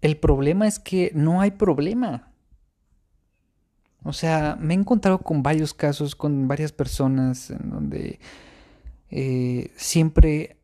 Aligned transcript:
el 0.00 0.16
problema 0.16 0.66
es 0.66 0.78
que 0.78 1.10
no 1.14 1.40
hay 1.40 1.52
problema. 1.52 2.32
O 4.04 4.12
sea, 4.12 4.56
me 4.60 4.74
he 4.74 4.76
encontrado 4.76 5.18
con 5.18 5.42
varios 5.42 5.74
casos, 5.74 6.14
con 6.14 6.48
varias 6.48 6.72
personas 6.72 7.50
en 7.50 7.70
donde 7.70 8.20
eh, 9.10 9.72
siempre 9.76 10.56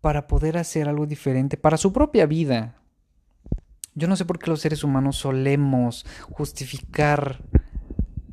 para 0.00 0.26
poder 0.26 0.58
hacer 0.58 0.88
algo 0.88 1.06
diferente, 1.06 1.56
para 1.56 1.76
su 1.76 1.92
propia 1.92 2.26
vida. 2.26 2.76
Yo 3.94 4.08
no 4.08 4.16
sé 4.16 4.24
por 4.24 4.38
qué 4.38 4.50
los 4.50 4.60
seres 4.60 4.82
humanos 4.82 5.16
solemos 5.16 6.04
justificar 6.30 7.40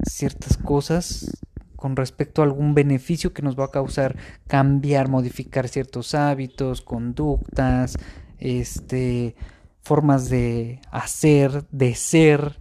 ciertas 0.04 0.57
cosas 0.57 1.41
con 1.75 1.95
respecto 1.95 2.41
a 2.41 2.45
algún 2.45 2.73
beneficio 2.73 3.34
que 3.34 3.41
nos 3.41 3.59
va 3.59 3.66
a 3.66 3.71
causar 3.71 4.18
cambiar, 4.48 5.07
modificar 5.07 5.68
ciertos 5.68 6.13
hábitos, 6.13 6.82
conductas, 6.82 7.95
este, 8.38 9.36
formas 9.82 10.29
de 10.29 10.81
hacer, 10.91 11.67
de 11.70 11.95
ser, 11.95 12.59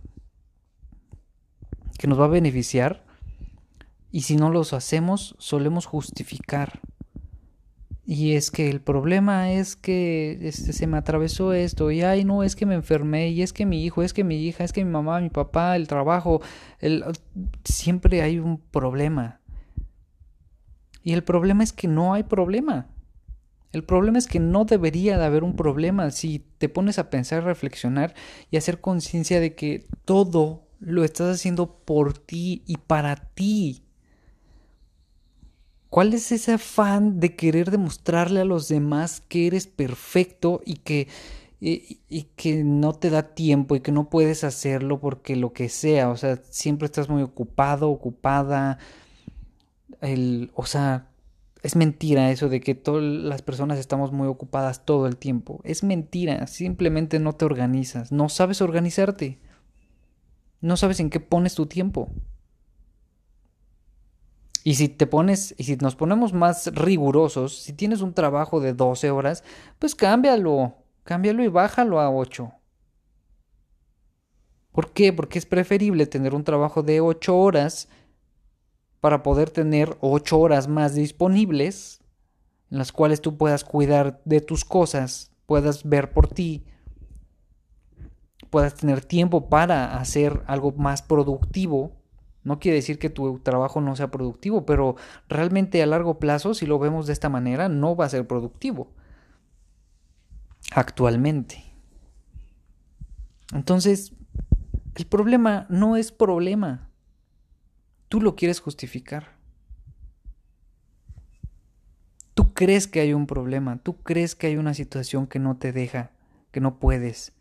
que 1.98 2.06
nos 2.06 2.18
va 2.18 2.24
a 2.24 2.28
beneficiar. 2.28 3.04
Y 4.10 4.22
si 4.22 4.36
no 4.36 4.50
los 4.50 4.72
hacemos, 4.72 5.36
solemos 5.38 5.86
justificar. 5.86 6.80
Y 8.04 8.32
es 8.32 8.50
que 8.50 8.68
el 8.68 8.80
problema 8.80 9.52
es 9.52 9.76
que 9.76 10.36
este, 10.42 10.72
se 10.72 10.86
me 10.88 10.98
atravesó 10.98 11.52
esto, 11.52 11.92
y 11.92 12.02
ay, 12.02 12.24
no, 12.24 12.42
es 12.42 12.56
que 12.56 12.66
me 12.66 12.74
enfermé, 12.74 13.28
y 13.28 13.42
es 13.42 13.52
que 13.52 13.66
mi 13.66 13.84
hijo, 13.84 14.02
es 14.02 14.12
que 14.12 14.24
mi 14.24 14.36
hija, 14.36 14.64
es 14.64 14.72
que 14.72 14.84
mi 14.84 14.90
mamá, 14.90 15.20
mi 15.20 15.30
papá, 15.30 15.76
el 15.76 15.86
trabajo, 15.86 16.40
siempre 17.64 18.22
hay 18.22 18.40
un 18.40 18.58
problema. 18.58 19.40
Y 21.04 21.12
el 21.12 21.22
problema 21.22 21.62
es 21.62 21.72
que 21.72 21.86
no 21.86 22.12
hay 22.12 22.24
problema. 22.24 22.88
El 23.72 23.84
problema 23.84 24.18
es 24.18 24.26
que 24.26 24.40
no 24.40 24.64
debería 24.64 25.16
de 25.16 25.24
haber 25.24 25.44
un 25.44 25.54
problema. 25.54 26.10
Si 26.10 26.44
te 26.58 26.68
pones 26.68 26.98
a 26.98 27.10
pensar, 27.10 27.44
reflexionar 27.44 28.14
y 28.50 28.56
hacer 28.56 28.80
conciencia 28.80 29.40
de 29.40 29.54
que 29.54 29.86
todo 30.04 30.66
lo 30.80 31.04
estás 31.04 31.36
haciendo 31.36 31.76
por 31.84 32.18
ti 32.18 32.62
y 32.66 32.78
para 32.78 33.16
ti. 33.16 33.84
¿Cuál 35.88 36.14
es 36.14 36.32
ese 36.32 36.52
afán 36.52 37.20
de 37.20 37.36
querer 37.36 37.70
demostrarle 37.70 38.40
a 38.40 38.44
los 38.44 38.68
demás 38.68 39.22
que 39.28 39.48
eres 39.48 39.66
perfecto 39.66 40.60
y 40.64 40.74
que, 40.76 41.08
y, 41.60 41.98
que 42.36 42.62
no 42.62 42.92
te 42.92 43.10
da 43.10 43.34
tiempo 43.34 43.74
y 43.74 43.80
que 43.80 43.92
no 43.92 44.08
puedes 44.08 44.44
hacerlo 44.44 45.00
porque 45.00 45.34
lo 45.34 45.52
que 45.52 45.68
sea, 45.68 46.10
o 46.10 46.16
sea, 46.16 46.40
siempre 46.48 46.86
estás 46.86 47.08
muy 47.08 47.22
ocupado, 47.22 47.90
ocupada, 47.90 48.78
el, 50.00 50.52
o 50.54 50.64
sea, 50.64 51.09
es 51.62 51.76
mentira 51.76 52.30
eso 52.30 52.48
de 52.48 52.60
que 52.60 52.74
todas 52.74 53.02
las 53.02 53.42
personas 53.42 53.78
estamos 53.78 54.12
muy 54.12 54.26
ocupadas 54.28 54.84
todo 54.84 55.06
el 55.06 55.16
tiempo. 55.16 55.60
Es 55.64 55.82
mentira, 55.84 56.46
simplemente 56.46 57.18
no 57.18 57.34
te 57.34 57.44
organizas, 57.44 58.12
no 58.12 58.28
sabes 58.28 58.62
organizarte, 58.62 59.38
no 60.60 60.76
sabes 60.76 61.00
en 61.00 61.10
qué 61.10 61.20
pones 61.20 61.54
tu 61.54 61.66
tiempo. 61.66 62.10
Y 64.62 64.74
si 64.74 64.88
te 64.88 65.06
pones, 65.06 65.54
y 65.58 65.64
si 65.64 65.76
nos 65.76 65.96
ponemos 65.96 66.32
más 66.32 66.74
rigurosos, 66.74 67.62
si 67.62 67.72
tienes 67.72 68.02
un 68.02 68.12
trabajo 68.12 68.60
de 68.60 68.74
12 68.74 69.10
horas, 69.10 69.42
pues 69.78 69.94
cámbialo, 69.94 70.74
cámbialo 71.02 71.42
y 71.42 71.48
bájalo 71.48 72.00
a 72.00 72.10
8. 72.10 72.52
¿Por 74.72 74.92
qué? 74.92 75.12
Porque 75.12 75.38
es 75.38 75.46
preferible 75.46 76.06
tener 76.06 76.34
un 76.34 76.44
trabajo 76.44 76.82
de 76.82 77.00
8 77.00 77.36
horas 77.36 77.88
para 79.00 79.22
poder 79.22 79.50
tener 79.50 79.96
8 80.00 80.38
horas 80.38 80.68
más 80.68 80.94
disponibles 80.94 82.00
en 82.70 82.78
las 82.78 82.92
cuales 82.92 83.20
tú 83.20 83.36
puedas 83.36 83.64
cuidar 83.64 84.20
de 84.24 84.40
tus 84.40 84.64
cosas, 84.64 85.32
puedas 85.46 85.88
ver 85.88 86.12
por 86.12 86.28
ti, 86.28 86.64
puedas 88.50 88.74
tener 88.74 89.04
tiempo 89.04 89.48
para 89.48 89.96
hacer 89.98 90.42
algo 90.46 90.72
más 90.72 91.02
productivo 91.02 92.00
no 92.42 92.58
quiere 92.58 92.76
decir 92.76 92.98
que 92.98 93.10
tu 93.10 93.38
trabajo 93.40 93.80
no 93.80 93.96
sea 93.96 94.10
productivo, 94.10 94.64
pero 94.64 94.96
realmente 95.28 95.82
a 95.82 95.86
largo 95.86 96.18
plazo, 96.18 96.54
si 96.54 96.66
lo 96.66 96.78
vemos 96.78 97.06
de 97.06 97.12
esta 97.12 97.28
manera, 97.28 97.68
no 97.68 97.96
va 97.96 98.06
a 98.06 98.10
ser 98.10 98.26
productivo. 98.26 98.88
Actualmente. 100.72 101.64
Entonces, 103.52 104.12
el 104.94 105.06
problema 105.06 105.66
no 105.68 105.96
es 105.96 106.12
problema. 106.12 106.89
Tú 108.10 108.20
lo 108.20 108.34
quieres 108.34 108.58
justificar. 108.58 109.36
Tú 112.34 112.54
crees 112.54 112.88
que 112.88 112.98
hay 112.98 113.12
un 113.12 113.28
problema, 113.28 113.78
tú 113.78 113.98
crees 114.02 114.34
que 114.34 114.48
hay 114.48 114.56
una 114.56 114.74
situación 114.74 115.28
que 115.28 115.38
no 115.38 115.58
te 115.58 115.70
deja, 115.70 116.10
que 116.50 116.58
no 116.58 116.80
puedes. 116.80 117.32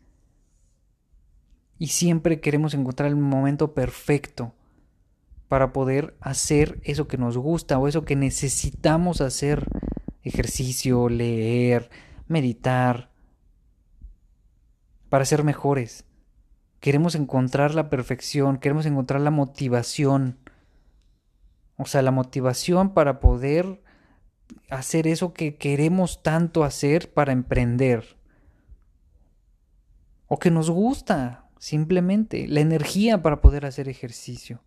Y 1.76 1.88
siempre 1.88 2.40
queremos 2.40 2.74
encontrar 2.74 3.08
el 3.08 3.16
momento 3.16 3.74
perfecto 3.74 4.54
para 5.48 5.72
poder 5.72 6.16
hacer 6.20 6.80
eso 6.84 7.08
que 7.08 7.18
nos 7.18 7.36
gusta 7.36 7.76
o 7.76 7.88
eso 7.88 8.04
que 8.04 8.14
necesitamos 8.14 9.20
hacer. 9.20 9.66
Ejercicio, 10.22 11.08
leer, 11.08 11.90
meditar, 12.28 13.10
para 15.08 15.24
ser 15.24 15.42
mejores. 15.42 16.04
Queremos 16.78 17.16
encontrar 17.16 17.74
la 17.74 17.90
perfección, 17.90 18.58
queremos 18.58 18.86
encontrar 18.86 19.20
la 19.20 19.32
motivación. 19.32 20.38
O 21.80 21.86
sea, 21.86 22.02
la 22.02 22.10
motivación 22.10 22.92
para 22.92 23.20
poder 23.20 23.80
hacer 24.68 25.06
eso 25.06 25.32
que 25.32 25.56
queremos 25.56 26.22
tanto 26.22 26.62
hacer 26.62 27.10
para 27.10 27.32
emprender. 27.32 28.18
O 30.26 30.38
que 30.38 30.50
nos 30.50 30.68
gusta, 30.68 31.48
simplemente. 31.58 32.46
La 32.48 32.60
energía 32.60 33.22
para 33.22 33.40
poder 33.40 33.64
hacer 33.64 33.88
ejercicio. 33.88 34.60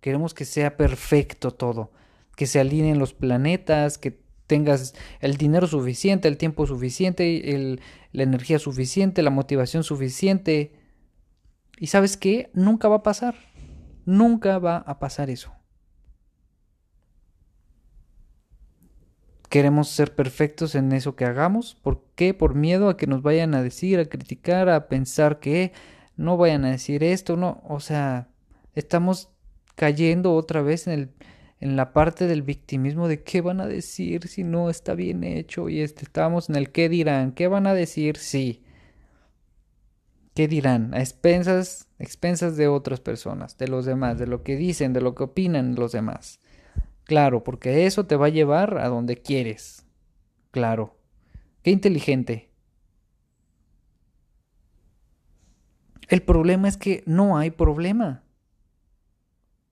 Queremos 0.00 0.34
que 0.34 0.44
sea 0.44 0.76
perfecto 0.76 1.50
todo, 1.50 1.90
que 2.36 2.46
se 2.46 2.60
alineen 2.60 3.00
los 3.00 3.12
planetas, 3.12 3.98
que 3.98 4.22
tengas 4.46 4.94
el 5.18 5.36
dinero 5.38 5.66
suficiente, 5.66 6.28
el 6.28 6.36
tiempo 6.36 6.68
suficiente, 6.68 7.76
la 8.12 8.22
energía 8.22 8.60
suficiente, 8.60 9.22
la 9.22 9.30
motivación 9.30 9.82
suficiente. 9.82 10.76
Y 11.76 11.88
sabes 11.88 12.16
qué? 12.16 12.50
Nunca 12.54 12.86
va 12.86 12.96
a 12.96 13.02
pasar. 13.02 13.34
Nunca 14.04 14.60
va 14.60 14.76
a 14.76 15.00
pasar 15.00 15.28
eso. 15.28 15.52
Queremos 19.52 19.90
ser 19.90 20.14
perfectos 20.14 20.74
en 20.74 20.92
eso 20.92 21.14
que 21.14 21.26
hagamos. 21.26 21.74
¿Por 21.74 22.02
qué? 22.14 22.32
Por 22.32 22.54
miedo 22.54 22.88
a 22.88 22.96
que 22.96 23.06
nos 23.06 23.20
vayan 23.20 23.54
a 23.54 23.62
decir, 23.62 23.98
a 23.98 24.06
criticar, 24.06 24.70
a 24.70 24.88
pensar 24.88 25.40
que 25.40 25.74
no 26.16 26.38
vayan 26.38 26.64
a 26.64 26.70
decir 26.70 27.04
esto, 27.04 27.36
no. 27.36 27.62
O 27.68 27.78
sea, 27.78 28.30
estamos 28.74 29.28
cayendo 29.74 30.32
otra 30.32 30.62
vez 30.62 30.86
en, 30.86 30.94
el, 30.94 31.10
en 31.60 31.76
la 31.76 31.92
parte 31.92 32.26
del 32.28 32.40
victimismo 32.40 33.08
de 33.08 33.24
qué 33.24 33.42
van 33.42 33.60
a 33.60 33.66
decir 33.66 34.26
si 34.26 34.42
no 34.42 34.70
está 34.70 34.94
bien 34.94 35.22
hecho 35.22 35.68
y 35.68 35.82
este, 35.82 36.04
estamos 36.04 36.48
en 36.48 36.56
el 36.56 36.72
qué 36.72 36.88
dirán, 36.88 37.32
qué 37.32 37.46
van 37.46 37.66
a 37.66 37.74
decir 37.74 38.16
sí. 38.16 38.62
¿Qué 40.32 40.48
dirán? 40.48 40.94
A 40.94 41.00
expensas, 41.00 41.88
expensas 41.98 42.56
de 42.56 42.68
otras 42.68 43.00
personas, 43.00 43.58
de 43.58 43.68
los 43.68 43.84
demás, 43.84 44.18
de 44.18 44.26
lo 44.26 44.44
que 44.44 44.56
dicen, 44.56 44.94
de 44.94 45.02
lo 45.02 45.14
que 45.14 45.24
opinan 45.24 45.74
los 45.74 45.92
demás. 45.92 46.40
Claro, 47.04 47.44
porque 47.44 47.86
eso 47.86 48.06
te 48.06 48.16
va 48.16 48.26
a 48.26 48.30
llevar 48.30 48.78
a 48.78 48.88
donde 48.88 49.16
quieres. 49.16 49.86
Claro. 50.50 50.98
Qué 51.62 51.70
inteligente. 51.70 52.50
El 56.08 56.22
problema 56.22 56.68
es 56.68 56.76
que 56.76 57.02
no 57.06 57.38
hay 57.38 57.50
problema. 57.50 58.22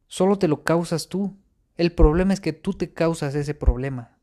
Solo 0.06 0.38
te 0.38 0.48
lo 0.48 0.64
causas 0.64 1.08
tú. 1.08 1.36
El 1.76 1.92
problema 1.92 2.32
es 2.32 2.40
que 2.40 2.52
tú 2.52 2.72
te 2.72 2.92
causas 2.92 3.34
ese 3.34 3.54
problema. 3.54 4.18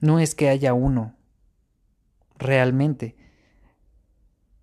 No 0.00 0.18
es 0.18 0.34
que 0.34 0.48
haya 0.48 0.72
uno. 0.74 1.16
Realmente. 2.38 3.16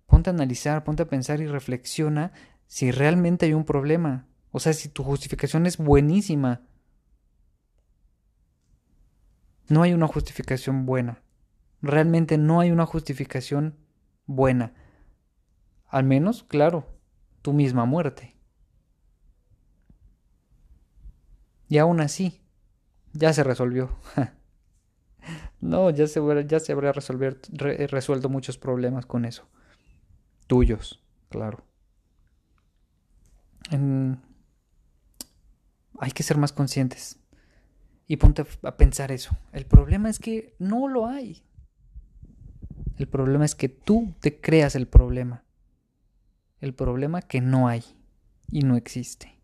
Ponte 0.06 0.30
a 0.30 0.32
analizar, 0.32 0.84
ponte 0.84 1.02
a 1.02 1.08
pensar 1.08 1.40
y 1.40 1.46
reflexiona 1.46 2.32
si 2.66 2.90
realmente 2.90 3.46
hay 3.46 3.54
un 3.54 3.64
problema. 3.64 4.26
O 4.52 4.60
sea, 4.60 4.72
si 4.72 4.88
tu 4.88 5.04
justificación 5.04 5.66
es 5.66 5.76
buenísima. 5.76 6.62
No 9.68 9.82
hay 9.82 9.92
una 9.92 10.08
justificación 10.08 10.86
buena. 10.86 11.22
Realmente 11.82 12.36
no 12.38 12.60
hay 12.60 12.72
una 12.72 12.86
justificación 12.86 13.76
buena. 14.26 14.74
Al 15.86 16.04
menos, 16.04 16.42
claro, 16.42 16.86
tu 17.42 17.52
misma 17.52 17.84
muerte. 17.84 18.36
Y 21.68 21.78
aún 21.78 22.00
así, 22.00 22.40
ya 23.12 23.32
se 23.32 23.44
resolvió. 23.44 23.90
no, 25.60 25.90
ya 25.90 26.08
se, 26.08 26.20
ya 26.46 26.58
se 26.58 26.72
habría 26.72 26.92
resuelto 26.92 28.28
muchos 28.28 28.58
problemas 28.58 29.06
con 29.06 29.24
eso. 29.24 29.48
Tuyos, 30.48 31.00
claro. 31.28 31.64
Hay 36.00 36.12
que 36.12 36.22
ser 36.22 36.38
más 36.38 36.52
conscientes. 36.52 37.18
Y 38.06 38.16
ponte 38.16 38.44
a 38.62 38.76
pensar 38.76 39.12
eso. 39.12 39.36
El 39.52 39.66
problema 39.66 40.08
es 40.08 40.18
que 40.18 40.56
no 40.58 40.88
lo 40.88 41.06
hay. 41.06 41.44
El 42.96 43.06
problema 43.06 43.44
es 43.44 43.54
que 43.54 43.68
tú 43.68 44.14
te 44.20 44.40
creas 44.40 44.74
el 44.74 44.88
problema. 44.88 45.44
El 46.60 46.74
problema 46.74 47.22
que 47.22 47.40
no 47.40 47.68
hay 47.68 47.84
y 48.50 48.62
no 48.62 48.76
existe. 48.76 49.38